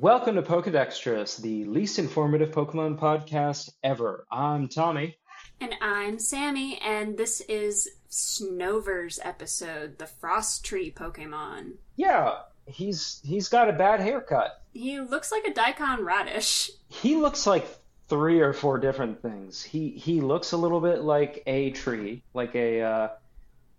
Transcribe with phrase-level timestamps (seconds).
[0.00, 4.26] Welcome to Pokedextras, the least informative Pokemon podcast ever.
[4.30, 5.16] I'm Tommy.
[5.58, 11.76] And I'm Sammy, and this is Snover's episode, the Frost Tree Pokemon.
[11.96, 14.60] Yeah, he's he's got a bad haircut.
[14.74, 16.70] He looks like a Daikon Radish.
[16.88, 17.66] He looks like
[18.08, 19.62] three or four different things.
[19.62, 23.08] He he looks a little bit like a tree, like a uh,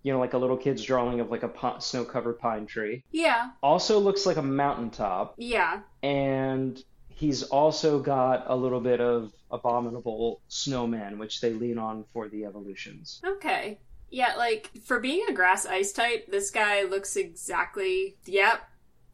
[0.04, 3.04] you know, like a little kid's drawing of like a po- snow-covered pine tree.
[3.12, 5.82] Yeah, Also looks like a mountaintop, yeah.
[6.04, 12.28] and he's also got a little bit of abominable snowman, which they lean on for
[12.30, 13.22] the evolutions.
[13.26, 13.80] Okay.
[14.10, 18.16] Yeah, like, for being a grass ice type, this guy looks exactly.
[18.26, 18.62] Yep,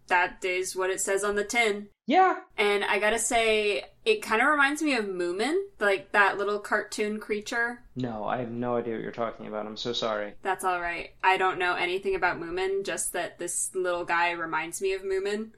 [0.08, 1.88] that is what it says on the tin.
[2.06, 6.60] Yeah, And I gotta say, it kind of reminds me of Moomin, like that little
[6.60, 7.82] cartoon creature.
[7.96, 9.66] no, I have no idea what you're talking about.
[9.66, 10.34] I'm so sorry.
[10.42, 11.12] That's alright.
[11.24, 15.52] I don't know anything about Moomin, just that this little guy reminds me of Moomin.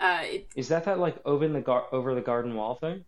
[0.00, 3.04] Uh, it, Is that that like over the gar- over the garden wall thing?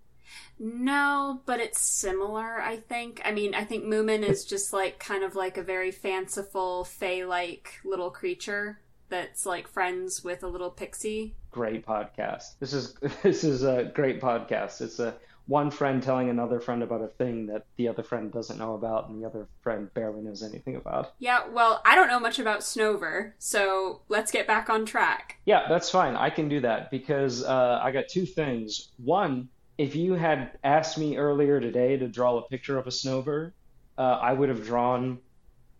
[0.58, 3.20] no, but it's similar, I think.
[3.24, 7.24] I mean, I think Moomin is just like kind of like a very fanciful, fey
[7.24, 11.34] like little creature that's like friends with a little pixie.
[11.50, 12.58] Great podcast.
[12.60, 14.80] This is this is a great podcast.
[14.80, 15.14] It's a
[15.48, 19.08] one friend telling another friend about a thing that the other friend doesn't know about
[19.08, 21.14] and the other friend barely knows anything about.
[21.18, 25.38] Yeah, well, I don't know much about Snover, so let's get back on track.
[25.46, 26.16] Yeah, that's fine.
[26.16, 28.90] I can do that because uh, I got two things.
[28.98, 33.52] One, if you had asked me earlier today to draw a picture of a Snover,
[33.96, 35.18] uh, I would have drawn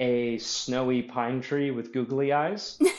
[0.01, 2.79] a snowy pine tree with googly eyes.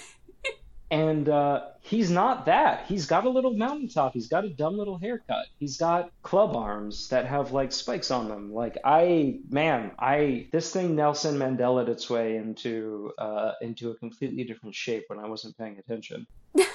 [0.92, 2.86] And uh, he's not that.
[2.88, 4.14] He's got a little mountaintop.
[4.14, 5.46] He's got a dumb little haircut.
[5.60, 8.54] He's got club arms that have like spikes on them.
[8.54, 14.44] Like I, man, I this thing Nelson Mandela its way into uh, into a completely
[14.44, 16.26] different shape when I wasn't paying attention.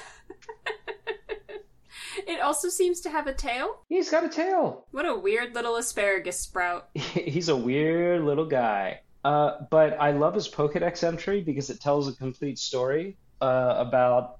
[2.27, 3.83] It also seems to have a tail.
[3.89, 4.87] He's got a tail.
[4.93, 6.89] What a weird little asparagus sprout.
[6.95, 9.01] He's a weird little guy.
[9.25, 14.39] Uh, but I love his Pokedex entry because it tells a complete story uh, about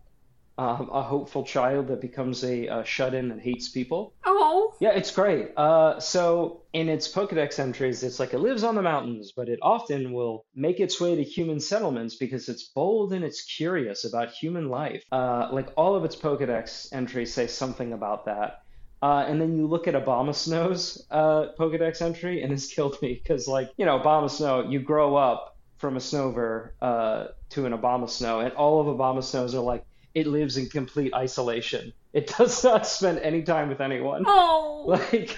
[0.57, 4.13] um, a hopeful child that becomes a, uh shut-in that hates people.
[4.25, 5.47] Oh, Yeah, it's great.
[5.57, 9.59] Uh, so in its Pokedex entries, it's like it lives on the mountains, but it
[9.63, 14.31] often will make its way to human settlements because it's bold and it's curious about
[14.31, 15.03] human life.
[15.11, 18.61] Uh, like all of its Pokedex entries say something about that.
[19.03, 23.47] Uh, and then you look at Abomasnow's uh, Pokedex entry, and it's killed me because,
[23.47, 28.55] like, you know, Abomasnow, you grow up from a Snover uh, to an Abomasnow, and
[28.55, 31.93] all of Abomasnows are like, it lives in complete isolation.
[32.13, 34.25] It does not spend any time with anyone.
[34.27, 34.71] oh.
[34.87, 35.37] Like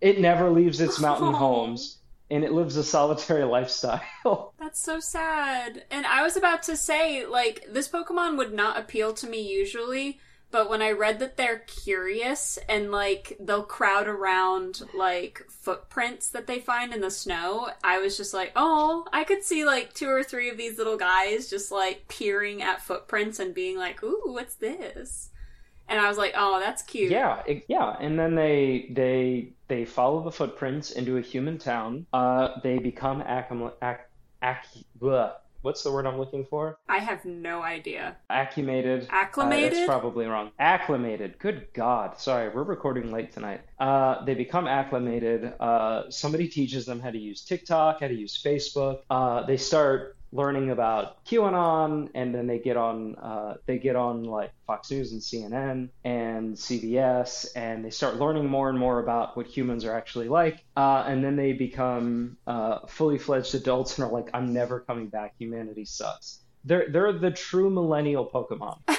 [0.00, 1.38] it never leaves its mountain Oh.
[1.46, 1.98] homes
[2.30, 4.54] and it lives a solitary lifestyle.
[4.58, 5.84] That's so sad.
[5.90, 10.18] And I was about to say, like, this Pokemon would not appeal to me usually,
[10.54, 16.46] but when I read that they're curious and, like, they'll crowd around, like, footprints that
[16.46, 20.08] they find in the snow, I was just like, oh, I could see, like, two
[20.08, 24.20] or three of these little guys just, like, peering at footprints and being like, ooh,
[24.26, 25.30] what's this?
[25.88, 27.10] And I was like, oh, that's cute.
[27.10, 32.06] yeah, it- yeah, and then they they they follow the footprints into a human town.
[32.12, 33.98] Uh, they become accum ac
[34.40, 34.86] ac.
[35.64, 36.78] What's the word I'm looking for?
[36.88, 38.16] I have no idea.
[38.28, 39.04] Acclimated.
[39.04, 39.72] Uh, Acclimated?
[39.72, 40.50] that's probably wrong.
[40.58, 41.38] Acclimated.
[41.38, 42.20] Good God.
[42.20, 43.62] Sorry, we're recording late tonight.
[43.80, 45.54] Uh, they become acclimated.
[45.58, 49.00] Uh, somebody teaches them how to use TikTok, how to use Facebook.
[49.08, 53.14] Uh, they start learning about QAnon, and then they get on.
[53.14, 58.48] Uh, they get on like Fox News and CNN and CBS, and they start learning
[58.48, 60.64] more and more about what humans are actually like.
[60.76, 65.06] Uh, and then they become uh, fully fledged adults and are like, "I'm never coming
[65.06, 65.34] back.
[65.38, 68.80] Humanity sucks." They're they're the true millennial Pokemon.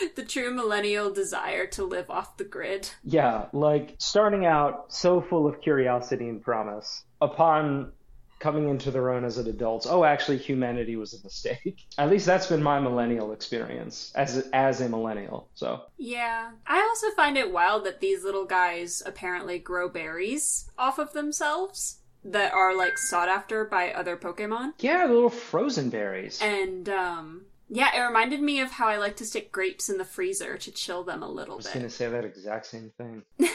[0.16, 2.90] the true millennial desire to live off the grid.
[3.04, 7.04] Yeah, like starting out so full of curiosity and promise.
[7.20, 7.92] Upon
[8.40, 11.86] coming into their own as an adults, oh, actually, humanity was a mistake.
[11.98, 15.48] At least that's been my millennial experience as as a millennial.
[15.54, 16.50] So Yeah.
[16.66, 21.98] I also find it wild that these little guys apparently grow berries off of themselves
[22.24, 24.72] that are like sought after by other Pokemon.
[24.80, 26.40] yeah, the little frozen berries.
[26.42, 30.04] And um yeah, it reminded me of how I like to stick grapes in the
[30.04, 31.74] freezer to chill them a little bit was bit.
[31.74, 33.22] gonna say that exact same thing.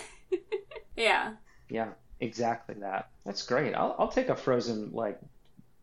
[0.96, 1.34] Yeah.
[1.70, 1.90] Yeah,
[2.20, 3.10] exactly that.
[3.26, 3.74] That's great.
[3.74, 5.20] I'll I'll take a frozen like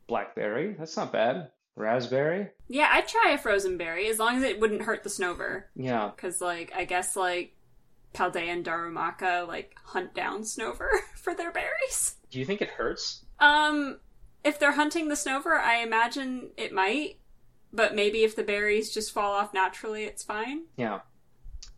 [0.07, 0.75] blackberry.
[0.79, 1.49] That's not bad.
[1.75, 2.51] Raspberry.
[2.69, 5.65] Yeah, I'd try a frozen berry as long as it wouldn't hurt the Snover.
[5.75, 6.11] Yeah.
[6.17, 7.55] Cause like I guess like
[8.15, 12.17] Paldea and Darumaka like hunt down Snover for their berries.
[12.31, 13.25] Do you think it hurts?
[13.39, 13.99] Um,
[14.45, 17.17] if they're hunting the Snover, I imagine it might.
[17.73, 20.65] But maybe if the berries just fall off naturally, it's fine.
[20.77, 21.01] Yeah.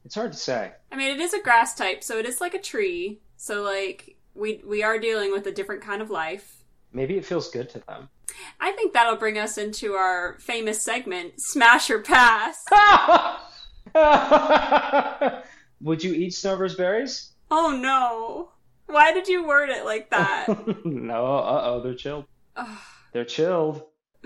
[0.04, 0.72] It's hard to say.
[0.90, 3.20] I mean, it is a grass type, so it is like a tree.
[3.36, 6.64] So like we we are dealing with a different kind of life.
[6.92, 8.08] Maybe it feels good to them.
[8.60, 12.64] I think that'll bring us into our famous segment, Smash or Pass.
[15.80, 17.32] Would you eat Snover's berries?
[17.50, 18.50] Oh no.
[18.86, 20.46] Why did you word it like that?
[20.84, 22.26] no, uh oh, they're chilled.
[22.56, 22.78] Ugh.
[23.12, 23.84] They're chilled.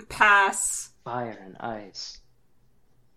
[0.09, 0.91] Pass.
[1.03, 2.19] Fire and ice.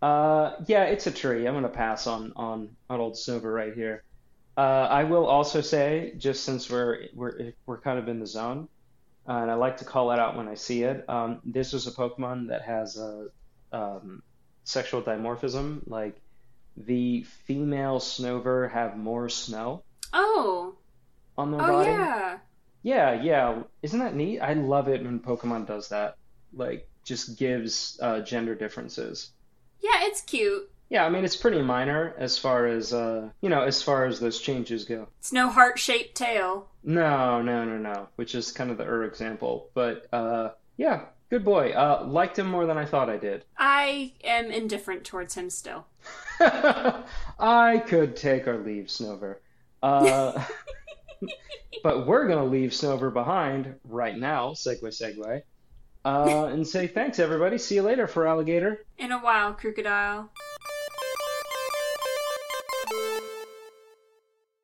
[0.01, 1.47] Uh, yeah, it's a tree.
[1.47, 4.03] I'm gonna pass on on on old Snover right here.
[4.57, 8.69] Uh, I will also say, just since we're we're we're kind of in the zone,
[9.29, 11.09] uh, and I like to call it out when I see it.
[11.09, 13.29] Um, this is a Pokemon that has a
[13.73, 14.23] um,
[14.65, 15.81] sexual dimorphism.
[15.87, 16.21] Like
[16.77, 19.83] the female Snover have more snow
[20.13, 20.75] Oh.
[21.39, 21.91] on their Oh body.
[21.91, 22.39] yeah.
[22.83, 23.63] Yeah, yeah.
[23.83, 24.41] Isn't that neat?
[24.41, 26.17] I love it when Pokemon does that.
[26.53, 29.31] Like, just gives uh, gender differences.
[29.81, 30.69] Yeah, it's cute.
[30.93, 34.21] Yeah, I mean it's pretty minor as far as uh, you know, as far as
[34.21, 35.09] those changes go.
[35.21, 36.69] It's no heart shaped tail.
[36.85, 38.09] No, no, no, no.
[38.17, 41.71] Which is kind of the Ur example, but uh, yeah, good boy.
[41.71, 43.47] Uh, liked him more than I thought I did.
[43.57, 45.87] I am indifferent towards him still.
[46.41, 49.37] I could take or leave Snover.
[49.83, 50.45] Uh,
[51.83, 54.51] but we're gonna leave Snover behind right now.
[54.51, 55.41] Segue, segue.
[56.05, 57.57] Uh, and say thanks, everybody.
[57.57, 58.85] See you later for Alligator.
[58.99, 60.31] In a while, crocodile.